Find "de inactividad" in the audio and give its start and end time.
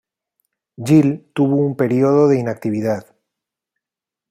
2.27-3.05